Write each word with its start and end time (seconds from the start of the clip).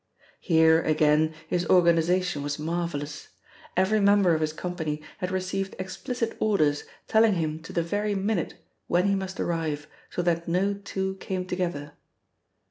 Here, 0.39 0.81
again, 0.81 1.35
his 1.47 1.67
organisation 1.67 2.41
was 2.41 2.57
marvellous. 2.57 3.27
Every 3.77 3.99
member 3.99 4.33
of 4.33 4.41
his 4.41 4.51
company 4.51 5.03
had 5.19 5.29
received 5.29 5.75
explicit 5.77 6.35
orders 6.39 6.85
telling 7.07 7.33
him 7.35 7.59
to 7.59 7.71
the 7.71 7.83
very 7.83 8.15
minute 8.15 8.55
when 8.87 9.07
he 9.07 9.13
must 9.13 9.39
arrive, 9.39 9.85
so 10.09 10.23
that 10.23 10.47
no 10.47 10.73
two 10.73 11.17
came 11.17 11.45
together. 11.45 11.93